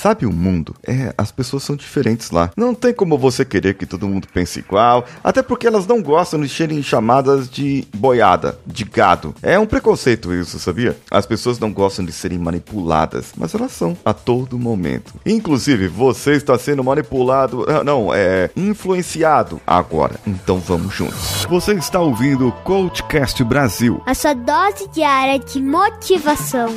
Sabe 0.00 0.24
o 0.26 0.32
mundo? 0.32 0.76
É, 0.86 1.12
as 1.18 1.32
pessoas 1.32 1.64
são 1.64 1.74
diferentes 1.74 2.30
lá. 2.30 2.52
Não 2.56 2.72
tem 2.72 2.94
como 2.94 3.18
você 3.18 3.44
querer 3.44 3.74
que 3.74 3.84
todo 3.84 4.06
mundo 4.06 4.28
pense 4.32 4.60
igual, 4.60 5.04
até 5.24 5.42
porque 5.42 5.66
elas 5.66 5.88
não 5.88 6.00
gostam 6.00 6.40
de 6.40 6.48
serem 6.48 6.80
chamadas 6.84 7.50
de 7.50 7.84
boiada, 7.96 8.56
de 8.64 8.84
gado. 8.84 9.34
É 9.42 9.58
um 9.58 9.66
preconceito 9.66 10.32
isso, 10.32 10.60
sabia? 10.60 10.96
As 11.10 11.26
pessoas 11.26 11.58
não 11.58 11.72
gostam 11.72 12.04
de 12.04 12.12
serem 12.12 12.38
manipuladas, 12.38 13.32
mas 13.36 13.52
elas 13.56 13.72
são 13.72 13.98
a 14.04 14.14
todo 14.14 14.56
momento. 14.56 15.14
Inclusive, 15.26 15.88
você 15.88 16.34
está 16.34 16.56
sendo 16.56 16.84
manipulado, 16.84 17.66
ah, 17.68 17.82
não, 17.82 18.14
é 18.14 18.50
influenciado 18.54 19.60
agora. 19.66 20.20
Então 20.24 20.60
vamos 20.60 20.94
juntos. 20.94 21.44
Você 21.50 21.74
está 21.74 21.98
ouvindo 21.98 22.46
o 22.46 22.52
Coachcast 22.52 23.42
Brasil. 23.42 24.00
A 24.06 24.14
sua 24.14 24.32
dose 24.32 24.88
diária 24.92 25.40
de 25.40 25.60
motivação. 25.60 26.68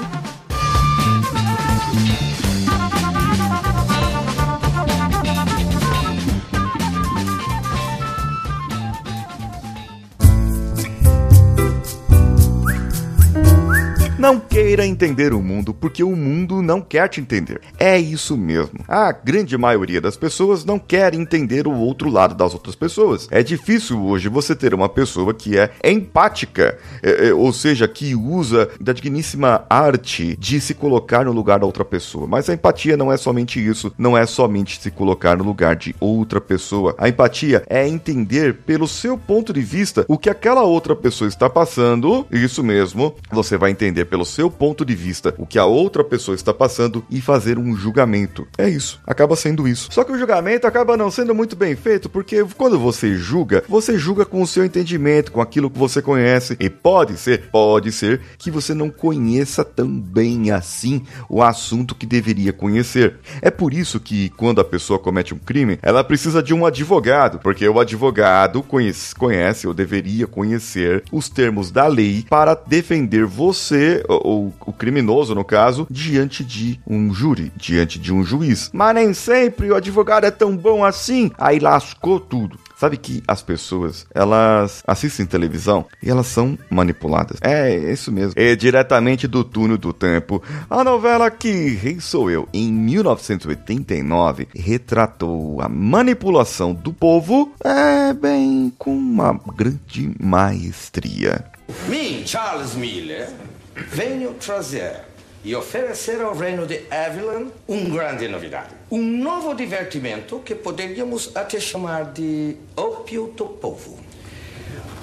Não 14.32 14.40
queira 14.52 14.86
entender 14.86 15.34
o 15.34 15.42
mundo 15.42 15.74
porque 15.74 16.04
o 16.04 16.14
mundo 16.14 16.62
não 16.62 16.82
quer 16.82 17.08
te 17.08 17.22
entender. 17.22 17.62
É 17.80 17.98
isso 17.98 18.36
mesmo. 18.36 18.82
A 18.86 19.14
grande 19.14 19.58
maioria 19.58 20.02
das 20.02 20.18
pessoas 20.18 20.66
não 20.66 20.78
quer 20.78 21.14
entender 21.14 21.68
o 21.68 21.74
outro 21.74 22.10
lado 22.10 22.36
das 22.36 22.54
outras 22.54 22.76
pessoas. 22.76 23.30
É 23.32 23.42
difícil 23.42 24.04
hoje 24.04 24.28
você 24.28 24.54
ter 24.54 24.74
uma 24.74 24.90
pessoa 24.90 25.34
que 25.34 25.58
é 25.58 25.72
empática, 25.86 26.78
é, 27.02 27.30
é, 27.30 27.34
ou 27.34 27.54
seja, 27.54 27.88
que 27.88 28.14
usa 28.14 28.70
da 28.78 28.92
digníssima 28.92 29.64
arte 29.70 30.36
de 30.38 30.60
se 30.60 30.74
colocar 30.74 31.24
no 31.24 31.32
lugar 31.32 31.60
da 31.60 31.66
outra 31.66 31.86
pessoa. 31.86 32.28
Mas 32.28 32.50
a 32.50 32.54
empatia 32.54 32.98
não 32.98 33.10
é 33.10 33.16
somente 33.16 33.66
isso, 33.66 33.94
não 33.98 34.18
é 34.18 34.26
somente 34.26 34.82
se 34.82 34.92
colocar 34.92 35.38
no 35.38 35.46
lugar 35.46 35.78
de 35.78 35.96
outra 35.98 36.42
pessoa. 36.42 36.94
A 36.98 37.08
empatia 37.08 37.64
é 37.70 37.88
entender 37.88 38.56
pelo 38.66 38.86
seu 38.86 39.18
ponto 39.18 39.54
de 39.54 39.62
vista 39.62 40.04
o 40.10 40.18
que 40.18 40.30
aquela 40.30 40.64
outra 40.64 40.94
pessoa 40.94 41.30
está 41.30 41.50
passando. 41.50 42.28
Isso 42.30 42.62
mesmo, 42.62 43.16
você 43.32 43.58
vai 43.58 43.72
entender 43.72 44.04
pelo 44.04 44.26
seu 44.26 44.41
ponto 44.50 44.86
de 44.86 44.96
vista 44.96 45.34
o 45.38 45.46
que 45.46 45.60
a 45.60 45.66
outra 45.66 46.04
pessoa 46.04 46.36
está 46.36 46.54
passando 46.54 47.04
e 47.10 47.22
fazer 47.22 47.58
um 47.58 47.76
julgamento. 47.76 48.48
É 48.58 48.70
isso, 48.70 49.00
acaba 49.06 49.36
sendo 49.36 49.68
isso. 49.68 49.90
Só 49.92 50.04
que 50.04 50.12
o 50.12 50.18
julgamento 50.18 50.66
acaba 50.66 50.98
não 50.98 51.12
sendo 51.12 51.36
muito 51.36 51.56
bem 51.56 51.76
feito 51.76 52.10
porque 52.10 52.44
quando 52.58 52.80
você 52.80 53.16
julga, 53.16 53.64
você 53.68 53.98
julga 53.98 54.26
com 54.26 54.42
o 54.42 54.48
seu 54.48 54.66
entendimento, 54.66 55.32
com 55.32 55.42
aquilo 55.42 55.70
que 55.70 55.78
você 55.78 56.02
conhece 56.02 56.56
e 56.60 56.70
pode 56.70 57.18
ser, 57.18 57.50
pode 57.52 57.92
ser 57.92 58.22
que 58.38 58.50
você 58.50 58.74
não 58.74 58.90
conheça 58.90 59.64
tão 59.64 59.88
bem 60.00 60.52
assim 60.52 61.04
o 61.30 61.42
assunto 61.44 61.96
que 61.96 62.06
deveria 62.06 62.54
conhecer. 62.54 63.16
É 63.42 63.52
por 63.52 63.74
isso 63.74 64.00
que 64.00 64.30
quando 64.30 64.62
a 64.62 64.66
pessoa 64.66 65.00
comete 65.00 65.34
um 65.34 65.40
crime, 65.40 65.80
ela 65.82 66.04
precisa 66.04 66.42
de 66.42 66.54
um 66.54 66.66
advogado, 66.66 67.40
porque 67.40 67.68
o 67.68 67.80
advogado 67.80 68.64
conhece, 68.64 69.16
conhece 69.16 69.68
ou 69.68 69.74
deveria 69.74 70.28
conhecer 70.28 71.04
os 71.12 71.30
termos 71.30 71.72
da 71.72 71.88
lei 71.88 72.26
para 72.30 72.56
defender 72.56 73.26
você 73.26 74.04
ou 74.32 74.54
o 74.66 74.74
criminoso 74.74 75.36
no 75.36 75.44
caso, 75.44 75.86
diante 75.90 76.44
de 76.44 76.80
um 76.88 77.14
júri, 77.14 77.52
diante 77.56 78.00
de 78.00 78.14
um 78.14 78.24
juiz. 78.24 78.70
Mas 78.74 78.96
nem 78.96 79.14
sempre 79.14 79.72
o 79.72 79.76
advogado 79.76 80.26
é 80.26 80.32
tão 80.32 80.56
bom 80.56 80.84
assim. 80.84 81.32
Aí 81.38 81.60
lascou 81.60 82.20
tudo. 82.20 82.58
Sabe 82.82 82.98
que 82.98 83.22
as 83.28 83.44
pessoas, 83.44 84.08
elas 84.12 84.82
assistem 84.88 85.24
televisão 85.26 85.86
e 86.02 86.10
elas 86.10 86.26
são 86.26 86.58
manipuladas. 86.68 87.38
É, 87.40 87.76
isso 87.76 88.12
mesmo. 88.12 88.34
É 88.36 88.56
diretamente 88.56 89.28
do 89.28 89.44
túnel 89.44 89.78
do 89.78 89.94
tempo. 89.94 90.42
A 90.68 90.84
novela 90.84 91.30
Que 91.30 91.70
Rei 91.76 92.00
Sou 92.00 92.32
Eu, 92.32 92.50
em 92.52 92.74
1989, 92.74 94.48
retratou 94.56 95.62
a 95.62 95.70
manipulação 95.70 96.74
do 96.74 96.92
povo, 96.92 97.54
é 97.64 98.14
bem, 98.14 98.74
com 98.80 98.96
uma 98.96 99.40
grande 99.56 100.12
maestria. 100.20 101.46
Mim, 101.88 102.24
Charles 102.26 102.74
Miller, 102.74 103.30
venho 103.76 104.34
trazer 104.36 105.02
e 105.44 105.56
oferecer 105.56 106.22
ao 106.22 106.36
reino 106.36 106.68
de 106.68 106.82
Avalon 106.92 107.48
um 107.68 107.90
grande 107.90 108.28
novidade. 108.28 108.76
Um 108.90 109.02
novo 109.02 109.54
divertimento 109.56 110.40
que 110.40 110.54
poderíamos 110.54 111.36
até 111.36 111.60
chamar 111.60 112.12
de 112.12 112.56
ópio 112.76 113.34
do 113.36 113.46
povo. 113.46 114.00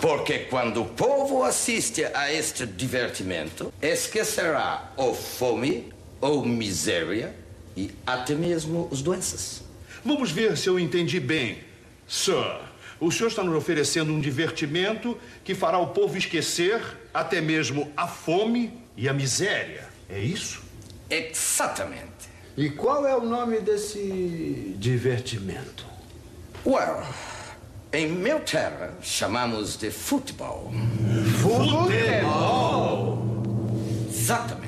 Porque 0.01 0.41
quando 0.51 0.83
o 0.83 0.87
povo 0.87 1.43
assiste 1.43 2.05
a 2.05 2.33
este 2.33 2.65
divertimento, 2.65 3.73
esquecerá 3.83 4.93
ou 4.97 5.13
fome, 5.13 5.93
ou 6.21 6.45
miséria 6.45 7.35
e 7.77 7.91
até 8.07 8.35
mesmo 8.35 8.89
as 8.93 9.03
doenças. 9.03 9.63
Vamos 10.05 10.31
ver 10.31 10.57
se 10.57 10.69
eu 10.69 10.79
entendi 10.79 11.19
bem. 11.19 11.59
Sir, 12.07 12.61
o 13.01 13.11
senhor 13.11 13.29
está 13.29 13.43
nos 13.45 13.55
oferecendo 13.55 14.13
um 14.13 14.21
divertimento 14.21 15.17
que 15.45 15.55
fará 15.55 15.79
o 15.79 15.89
povo 15.89 16.17
esquecer 16.17 16.81
até 17.13 17.41
mesmo 17.41 17.91
a 17.97 18.07
fome 18.07 18.73
e 18.97 19.09
a 19.09 19.13
miséria. 19.13 19.89
É 20.09 20.19
isso? 20.19 20.63
Exatamente. 21.09 22.29
E 22.57 22.71
qual 22.71 23.07
é 23.07 23.17
o 23.17 23.25
nome 23.25 23.61
desse 23.61 24.75
divertimento? 24.79 25.87
Well, 26.67 27.05
em 27.93 28.09
meu 28.09 28.41
terra 28.41 28.95
chamamos 29.01 29.77
de 29.77 29.91
futebol. 29.91 30.73
Futebol! 31.41 33.19
Exatamente. 34.09 34.68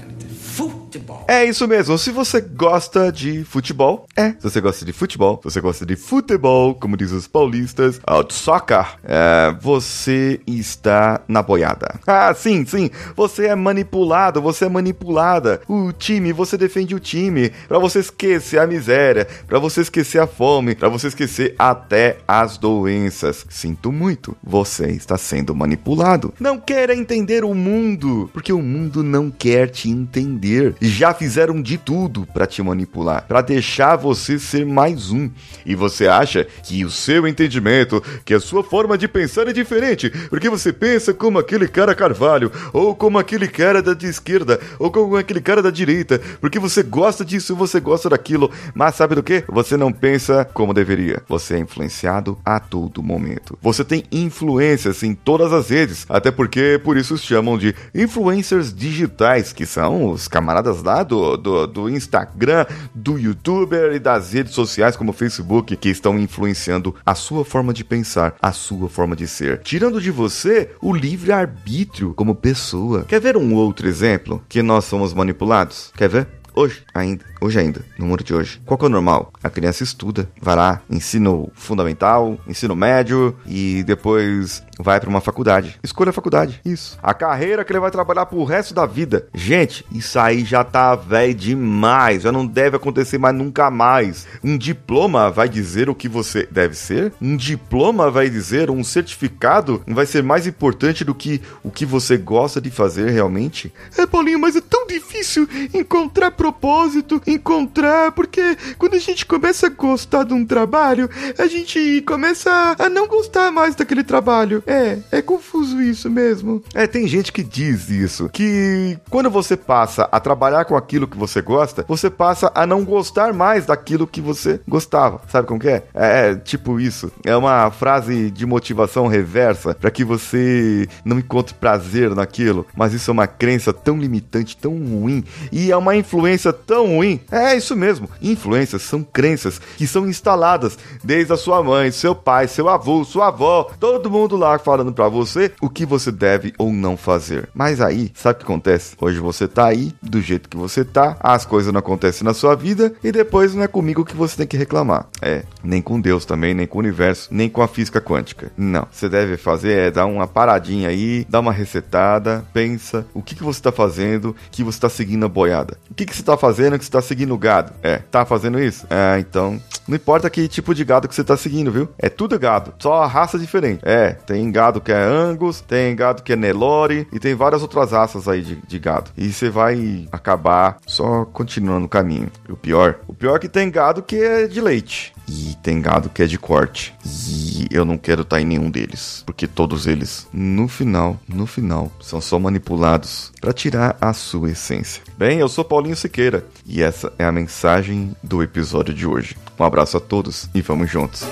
Futebol. 0.91 1.25
É 1.29 1.45
isso 1.45 1.69
mesmo. 1.69 1.97
Se 1.97 2.11
você 2.11 2.41
gosta 2.41 3.13
de 3.13 3.45
futebol, 3.45 4.09
é. 4.17 4.31
Se 4.31 4.43
você 4.43 4.61
gosta 4.61 4.85
de 4.85 4.93
futebol, 4.93 5.37
se 5.37 5.45
você 5.45 5.61
gosta 5.61 5.87
de 5.87 5.95
futebol, 5.95 6.75
como 6.75 6.97
dizem 6.97 7.17
os 7.17 7.29
paulistas, 7.29 8.01
out 8.05 8.35
soccer, 8.35 8.99
é, 9.05 9.55
você 9.61 10.41
está 10.49 11.21
na 11.29 11.43
boiada. 11.43 12.01
Ah, 12.05 12.35
sim, 12.35 12.67
sim. 12.67 12.91
Você 13.15 13.47
é 13.47 13.55
manipulado, 13.55 14.43
você 14.43 14.65
é 14.65 14.69
manipulada. 14.69 15.61
O 15.69 15.93
time, 15.93 16.33
você 16.33 16.59
defende 16.59 16.93
o 16.93 16.99
time 16.99 17.53
para 17.69 17.79
você 17.79 18.01
esquecer 18.01 18.59
a 18.59 18.67
miséria, 18.67 19.29
para 19.47 19.61
você 19.61 19.83
esquecer 19.83 20.21
a 20.21 20.27
fome, 20.27 20.75
para 20.75 20.89
você 20.89 21.07
esquecer 21.07 21.55
até 21.57 22.17
as 22.27 22.59
doenças. 22.59 23.47
Sinto 23.49 23.93
muito. 23.93 24.37
Você 24.43 24.87
está 24.87 25.17
sendo 25.17 25.55
manipulado. 25.55 26.35
Não 26.41 26.59
queira 26.59 26.97
entender 26.97 27.45
o 27.45 27.55
mundo, 27.55 28.29
porque 28.33 28.53
o 28.53 28.61
mundo 28.61 29.05
não 29.05 29.31
quer 29.31 29.69
te 29.69 29.89
entender. 29.89 30.75
Já 30.81 31.13
fizeram 31.13 31.61
de 31.61 31.77
tudo 31.77 32.27
para 32.33 32.47
te 32.47 32.63
manipular, 32.63 33.27
para 33.29 33.43
deixar 33.43 33.97
você 33.97 34.39
ser 34.39 34.65
mais 34.65 35.11
um. 35.11 35.31
E 35.67 35.75
você 35.75 36.09
acha 36.09 36.47
que 36.63 36.85
o 36.85 36.91
seu 36.91 37.27
entendimento, 37.27 38.03
que 38.25 38.33
a 38.33 38.41
sua 38.41 38.65
forma 38.65 38.97
de 38.97 39.07
pensar 39.07 39.47
é 39.47 39.53
diferente, 39.53 40.11
porque 40.31 40.49
você 40.49 40.73
pensa 40.73 41.13
como 41.13 41.39
aquele 41.39 41.69
cara 41.69 41.95
Carvalho, 41.95 42.51
ou 42.73 42.95
como 42.95 43.19
aquele 43.19 43.47
cara 43.47 43.83
da 43.83 43.97
esquerda, 44.09 44.59
ou 44.79 44.91
como 44.91 45.17
aquele 45.17 45.41
cara 45.41 45.63
da 45.63 45.71
direita, 45.71 46.19
porque 46.41 46.59
você 46.59 46.83
gosta 46.83 47.25
disso, 47.25 47.55
você 47.55 47.79
gosta 47.79 48.09
daquilo, 48.09 48.51
mas 48.75 48.95
sabe 48.95 49.15
do 49.15 49.23
que? 49.23 49.45
Você 49.49 49.77
não 49.77 49.93
pensa 49.93 50.45
como 50.55 50.73
deveria. 50.73 51.23
Você 51.29 51.55
é 51.55 51.59
influenciado 51.59 52.39
a 52.45 52.59
todo 52.59 53.03
momento. 53.03 53.59
Você 53.61 53.85
tem 53.85 54.05
influências 54.11 55.03
em 55.03 55.15
todas 55.15 55.53
as 55.53 55.69
redes, 55.69 56.07
até 56.09 56.31
porque 56.31 56.81
por 56.83 56.97
isso 56.97 57.19
chamam 57.19 57.59
de 57.59 57.75
influencers 57.95 58.73
digitais, 58.73 59.53
que 59.53 59.67
são 59.67 60.11
os 60.11 60.27
camaradas 60.27 60.70
lá 60.73 61.03
do, 61.03 61.37
do, 61.37 61.67
do 61.67 61.91
Instagram, 61.91 62.67
do 62.95 63.19
YouTuber 63.19 63.93
e 63.93 63.99
das 63.99 64.33
redes 64.33 64.55
sociais 64.55 64.97
como 64.97 65.11
o 65.11 65.15
Facebook 65.15 65.77
que 65.77 65.89
estão 65.89 66.19
influenciando 66.19 66.95
a 67.05 67.15
sua 67.15 67.45
forma 67.45 67.73
de 67.73 67.85
pensar, 67.85 68.35
a 68.41 68.53
sua 68.53 68.89
forma 68.89 69.15
de 69.17 69.27
ser, 69.27 69.61
tirando 69.63 70.01
de 70.01 70.11
você 70.11 70.71
o 70.81 70.93
livre-arbítrio 70.93 72.15
como 72.15 72.35
pessoa. 72.35 73.05
Quer 73.05 73.21
ver 73.21 73.37
um 73.37 73.55
outro 73.55 73.89
exemplo 73.89 74.43
que 74.49 74.63
nós 74.63 74.85
somos 74.85 75.13
manipulados? 75.13 75.93
Quer 75.97 76.09
ver? 76.09 76.41
Hoje 76.55 76.83
ainda, 76.93 77.25
hoje 77.41 77.59
ainda, 77.59 77.85
no 77.99 78.07
mundo 78.07 78.25
de 78.25 78.35
hoje. 78.35 78.61
Qual 78.67 78.77
que 78.77 78.85
é 78.85 78.89
o 78.89 78.91
normal? 78.91 79.33
A 79.43 79.49
criança 79.49 79.85
estuda, 79.85 80.29
vai 80.41 80.57
lá, 80.57 80.83
ensino 80.91 81.51
fundamental, 81.55 82.39
ensino 82.47 82.75
médio 82.75 83.37
e 83.47 83.85
depois 83.85 84.63
vai 84.83 85.01
para 85.01 85.09
uma 85.09 85.21
faculdade. 85.21 85.79
Escolha 85.83 86.11
a 86.11 86.13
faculdade. 86.13 86.61
Isso. 86.65 86.99
A 87.03 87.15
carreira 87.15 87.65
que 87.65 87.73
ele 87.73 87.81
vai 87.81 87.91
trabalhar 87.91 88.27
pro 88.27 88.45
resto 88.45 88.75
da 88.75 88.87
vida. 88.87 89.27
Gente, 89.35 89.85
isso 89.93 90.19
aí 90.19 90.45
já 90.45 90.65
tá 90.65 90.95
velho 90.95 91.35
demais. 91.35 92.23
Já 92.23 92.33
não 92.33 92.47
deve 92.47 92.77
acontecer 92.77 93.19
mais 93.19 93.35
nunca 93.35 93.71
mais. 93.71 94.27
Um 94.43 94.57
diploma 94.57 95.31
vai 95.31 95.49
dizer 95.49 95.89
o 95.89 95.95
que 95.95 96.09
você 96.09 96.49
deve 96.51 96.75
ser? 96.75 97.13
Um 97.21 97.37
diploma 97.37 98.11
vai 98.11 98.29
dizer, 98.29 98.71
um 98.71 98.85
certificado 98.85 99.83
vai 99.87 100.07
ser 100.07 100.23
mais 100.23 100.47
importante 100.47 101.05
do 101.05 101.15
que 101.15 101.41
o 101.63 101.71
que 101.71 101.85
você 101.87 102.17
gosta 102.17 102.61
de 102.61 102.71
fazer 102.71 103.11
realmente? 103.11 103.73
É, 103.97 104.07
Paulinho, 104.07 104.39
mas 104.39 104.57
é 104.57 104.61
tão 104.61 104.87
difícil 104.87 105.49
encontrar 105.75 106.31
propósito, 106.31 107.21
encontrar, 107.27 108.13
porque 108.13 108.57
quando 108.79 108.95
a 108.95 108.99
gente 108.99 109.27
começa 109.27 109.67
a 109.67 109.71
gostar 109.71 110.25
de 110.25 110.35
um 110.35 110.45
trabalho, 110.45 111.09
a 111.39 111.47
gente 111.47 112.03
começa 112.07 112.77
a 112.79 112.89
não 112.89 113.07
gostar 113.07 113.51
mais 113.51 113.75
daquele 113.75 114.03
trabalho. 114.03 114.63
É, 114.71 114.99
é 115.11 115.21
confuso 115.21 115.83
isso 115.83 116.09
mesmo. 116.09 116.63
É, 116.73 116.87
tem 116.87 117.09
gente 117.09 117.33
que 117.33 117.43
diz 117.43 117.91
isso, 117.91 118.29
que 118.29 118.97
quando 119.11 119.29
você 119.29 119.57
passa 119.57 120.09
a 120.13 120.21
trabalhar 120.21 120.65
com 120.65 120.77
aquilo 120.77 121.09
que 121.09 121.19
você 121.19 121.43
gosta, 121.43 121.85
você 121.89 122.09
passa 122.09 122.53
a 122.55 122.65
não 122.65 122.85
gostar 122.85 123.33
mais 123.33 123.67
daquilo 123.67 124.07
que 124.07 124.21
você 124.21 124.61
gostava. 124.69 125.21
Sabe 125.29 125.49
como 125.49 125.59
que 125.59 125.69
é? 125.69 125.83
É, 125.93 126.31
é 126.31 126.35
tipo 126.37 126.79
isso. 126.79 127.11
É 127.25 127.37
uma 127.37 127.69
frase 127.73 128.31
de 128.31 128.47
motivação 128.47 129.09
reversa 129.09 129.75
para 129.75 129.91
que 129.91 130.05
você 130.05 130.89
não 131.05 131.19
encontre 131.19 131.55
prazer 131.55 132.15
naquilo, 132.15 132.65
mas 132.77 132.93
isso 132.95 133.11
é 133.11 133.13
uma 133.13 133.27
crença 133.27 133.73
tão 133.73 133.99
limitante, 133.99 134.57
tão 134.57 134.73
ruim 134.73 135.25
e 135.51 135.73
é 135.73 135.77
uma 135.77 135.97
influência 135.97 136.53
tão 136.53 136.87
ruim. 136.87 137.21
É 137.31 137.57
isso 137.57 137.75
mesmo. 137.75 138.09
Influências 138.23 138.83
são 138.83 139.03
crenças 139.03 139.61
que 139.77 139.87
são 139.87 140.09
instaladas 140.09 140.79
desde 141.03 141.33
a 141.33 141.37
sua 141.37 141.61
mãe, 141.61 141.91
seu 141.91 142.15
pai, 142.15 142.47
seu 142.47 142.69
avô, 142.69 143.05
sua 143.05 143.29
avó, 143.29 143.69
todo 143.81 144.09
mundo 144.09 144.37
lá 144.37 144.60
falando 144.61 144.93
para 144.93 145.09
você 145.09 145.53
o 145.61 145.69
que 145.69 145.85
você 145.85 146.13
deve 146.13 146.53
ou 146.59 146.73
não 146.73 146.97
fazer. 146.97 147.49
Mas 147.55 147.81
aí, 147.81 148.13
sabe 148.15 148.37
o 148.37 148.39
que 148.39 148.45
acontece? 148.45 148.95
Hoje 149.01 149.19
você 149.19 149.49
tá 149.49 149.67
aí 149.67 149.93
do 150.03 150.21
jeito 150.21 150.49
que 150.49 150.57
você 150.57 150.85
tá, 150.85 151.17
as 151.21 151.45
coisas 151.45 151.73
não 151.73 151.81
acontecem 151.81 152.25
na 152.25 152.35
sua 152.35 152.55
vida 152.55 152.93
e 153.03 153.11
depois 153.11 153.55
não 153.55 153.63
é 153.63 153.69
comigo 153.69 154.05
que 154.05 154.17
você 154.17 154.37
tem 154.37 154.47
que 154.47 154.57
reclamar. 154.57 155.07
É, 155.21 155.43
nem 155.63 155.83
com 155.83 156.01
Deus 156.01 156.25
também, 156.25 156.55
nem 156.55 156.67
com 156.67 156.79
o 156.79 156.81
universo, 156.81 157.29
nem 157.31 157.49
com 157.49 157.63
a 157.63 157.69
física 157.69 158.01
quântica. 158.01 158.53
Não, 158.57 158.87
você 158.91 159.09
deve 159.09 159.37
fazer 159.37 159.71
é 159.73 159.91
dar 159.91 160.07
uma 160.07 160.27
paradinha 160.27 160.89
aí, 160.89 161.27
dar 161.29 161.41
uma 161.41 161.53
resetada, 161.53 162.45
pensa 162.53 163.07
o 163.15 163.23
que, 163.23 163.35
que 163.35 163.43
você 163.43 163.61
tá 163.61 163.73
fazendo, 163.73 164.35
que 164.51 164.63
você 164.63 164.79
tá 164.79 164.89
seguindo 164.89 165.25
a 165.25 165.29
boiada. 165.29 165.77
O 165.91 165.95
que, 165.95 166.07
que 166.07 166.15
você 166.15 166.23
tá 166.23 166.37
fazendo 166.37 166.79
que 166.79 166.85
você 166.85 166.91
tá 166.91 167.03
seguindo 167.03 167.35
o 167.35 167.39
gado? 167.39 167.73
É, 167.83 167.99
tá 167.99 168.25
fazendo 168.25 168.61
isso? 168.61 168.87
É, 168.91 169.19
então, 169.19 169.61
não 169.87 169.97
importa 169.97 170.29
que 170.29 170.49
tipo 170.49 170.75
de 170.75 170.85
gado 170.85 171.09
que 171.09 171.15
você 171.15 171.25
tá 171.25 171.37
seguindo, 171.37 171.73
viu? 171.73 171.89
É 171.99 172.09
tudo 172.09 172.39
gado, 172.39 172.75
só 172.79 173.03
a 173.03 173.07
raça 173.07 173.39
diferente. 173.39 173.81
É, 173.83 174.11
tem 174.11 174.50
gado 174.51 174.81
que 174.81 174.93
é 174.93 175.03
Angus, 175.03 175.61
tem 175.61 175.95
gado 175.95 176.23
que 176.23 176.33
é 176.33 176.37
Nelore 176.37 177.07
e 177.13 177.19
tem 177.19 177.35
várias 177.35 177.63
outras 177.63 177.93
raças 177.93 178.29
aí 178.29 178.43
de, 178.43 178.57
de 178.57 178.79
gado. 178.79 179.11
E 179.17 179.33
você 179.33 179.49
vai 179.49 180.09
acabar 180.13 180.79
só 180.87 181.25
continuando 181.25 181.87
o 181.87 181.89
caminho. 181.89 182.31
E 182.49 182.53
o 182.53 182.57
pior, 182.57 183.01
o 183.07 183.15
pior 183.15 183.37
é 183.37 183.39
que 183.39 183.49
tem 183.49 183.71
gado 183.71 184.03
que 184.03 184.17
é 184.17 184.47
de 184.47 184.61
leite. 184.61 185.13
E 185.29 185.55
tem 185.63 185.81
gado 185.81 186.09
que 186.09 186.23
é 186.23 186.27
de 186.27 186.39
corte. 186.39 186.93
E 187.05 187.69
eu 187.71 187.85
não 187.85 187.97
quero 187.97 188.23
estar 188.23 188.37
tá 188.37 188.43
em 188.43 188.45
nenhum 188.45 188.69
deles. 188.69 189.23
Porque 189.25 189.47
todos 189.47 189.87
eles, 189.87 190.27
no 190.33 190.67
final, 190.67 191.19
no 191.29 191.47
final, 191.47 191.91
são 192.01 192.21
só 192.21 192.39
manipulados 192.39 193.31
para 193.41 193.53
tirar 193.53 193.97
a 194.01 194.13
sua 194.13 194.51
essência. 194.51 195.03
Bem, 195.17 195.39
eu 195.39 195.49
sou 195.49 195.65
Paulinho 195.65 195.95
Siqueira. 195.95 196.45
E 196.67 196.83
essa 196.83 197.13
é 197.19 197.25
a 197.25 197.33
mensagem 197.33 198.17
do 198.23 198.43
episódio 198.43 198.93
de 198.93 199.07
hoje. 199.07 199.37
Um 199.59 199.65
abraço 199.65 199.97
a 199.97 200.01
todos 200.01 200.49
e 200.53 200.61
vamos 200.61 200.91
juntos. 200.91 201.25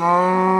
Que 0.00 0.59